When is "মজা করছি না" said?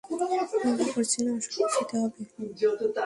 0.03-1.31